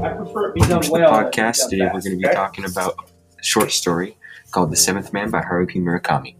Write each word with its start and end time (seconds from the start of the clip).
I 0.00 0.10
prefer 0.10 0.50
it 0.50 0.54
be 0.54 0.60
done 0.60 0.82
to 0.82 0.88
the 0.88 0.92
well. 0.92 1.10
podcast. 1.10 1.70
Today 1.70 1.84
we're 1.84 2.02
going 2.02 2.20
to 2.20 2.28
be 2.28 2.34
talking 2.34 2.66
about 2.66 3.10
a 3.40 3.42
short 3.42 3.72
story 3.72 4.18
called 4.50 4.70
The 4.70 4.76
Seventh 4.76 5.14
Man 5.14 5.30
by 5.30 5.40
Haruki 5.40 5.76
Murakami. 5.76 6.36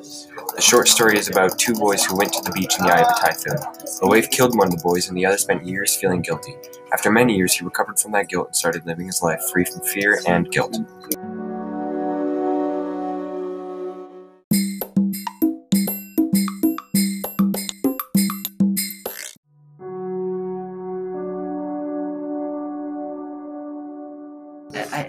The 0.00 0.60
short 0.60 0.88
story 0.88 1.18
is 1.18 1.28
about 1.28 1.58
two 1.58 1.74
boys 1.74 2.04
who 2.04 2.16
went 2.16 2.32
to 2.32 2.42
the 2.42 2.50
beach 2.52 2.78
in 2.78 2.86
the 2.86 2.92
eye 2.92 3.02
of 3.02 3.08
a 3.08 3.20
typhoon. 3.20 3.58
A 4.02 4.08
wave 4.08 4.30
killed 4.30 4.56
one 4.56 4.68
of 4.68 4.76
the 4.76 4.82
boys, 4.82 5.08
and 5.08 5.16
the 5.16 5.26
other 5.26 5.36
spent 5.36 5.66
years 5.66 5.94
feeling 5.96 6.22
guilty. 6.22 6.56
After 6.92 7.10
many 7.10 7.36
years, 7.36 7.54
he 7.54 7.64
recovered 7.64 7.98
from 7.98 8.12
that 8.12 8.28
guilt 8.28 8.48
and 8.48 8.56
started 8.56 8.86
living 8.86 9.06
his 9.06 9.22
life 9.22 9.40
free 9.50 9.64
from 9.64 9.80
fear 9.82 10.20
and 10.26 10.50
guilt. 10.50 10.76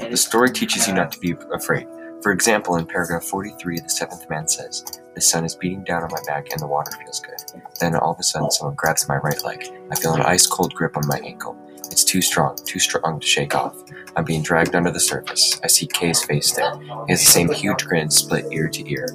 The 0.10 0.18
story 0.18 0.52
teaches 0.52 0.88
you 0.88 0.94
not 0.94 1.12
to 1.14 1.20
be 1.20 1.36
afraid. 1.52 1.88
For 2.24 2.32
example, 2.32 2.78
in 2.78 2.86
paragraph 2.86 3.26
43, 3.26 3.82
the 3.82 3.90
seventh 3.90 4.30
man 4.30 4.48
says, 4.48 4.86
The 5.14 5.20
sun 5.20 5.44
is 5.44 5.56
beating 5.56 5.84
down 5.84 6.04
on 6.04 6.10
my 6.10 6.22
back 6.26 6.52
and 6.52 6.60
the 6.62 6.68
water 6.68 6.92
feels 6.98 7.20
good. 7.20 7.62
Then 7.82 7.98
all 7.98 8.14
of 8.14 8.20
a 8.20 8.24
sudden, 8.24 8.50
someone 8.50 8.76
grabs 8.76 9.10
my 9.10 9.18
right 9.18 9.44
leg. 9.44 9.68
I 9.92 9.96
feel 9.96 10.14
an 10.14 10.22
ice 10.22 10.48
cold 10.48 10.74
grip 10.74 10.96
on 10.96 11.06
my 11.06 11.20
ankle. 11.20 11.58
It's 11.92 12.06
too 12.06 12.22
strong, 12.22 12.58
too 12.64 12.80
strong 12.80 13.20
to 13.20 13.28
shake 13.28 13.56
off. 13.56 13.76
I'm 14.16 14.24
being 14.24 14.42
dragged 14.42 14.74
under 14.74 14.90
the 14.90 15.02
surface. 15.02 15.60
I 15.66 15.68
see 15.68 15.86
K's 15.86 16.24
face 16.24 16.54
there. 16.54 16.80
He 16.80 17.12
has 17.12 17.20
the 17.20 17.26
same 17.26 17.52
huge 17.52 17.84
grin, 17.84 18.10
split 18.10 18.46
ear 18.54 18.70
to 18.70 18.90
ear. 18.90 19.08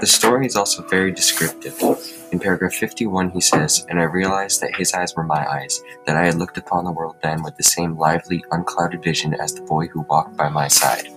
The 0.00 0.06
story 0.06 0.46
is 0.46 0.56
also 0.56 0.82
very 0.84 1.12
descriptive. 1.12 1.78
In 2.32 2.38
paragraph 2.38 2.72
51, 2.72 3.32
he 3.32 3.40
says, 3.42 3.84
And 3.90 4.00
I 4.00 4.04
realized 4.04 4.62
that 4.62 4.74
his 4.74 4.94
eyes 4.94 5.14
were 5.14 5.24
my 5.24 5.46
eyes, 5.46 5.82
that 6.06 6.16
I 6.16 6.24
had 6.24 6.36
looked 6.36 6.56
upon 6.56 6.86
the 6.86 6.90
world 6.90 7.16
then 7.22 7.42
with 7.42 7.58
the 7.58 7.62
same 7.62 7.98
lively, 7.98 8.42
unclouded 8.50 9.02
vision 9.02 9.34
as 9.34 9.52
the 9.52 9.60
boy 9.60 9.88
who 9.88 10.00
walked 10.08 10.38
by 10.38 10.48
my 10.48 10.68
side. 10.68 11.08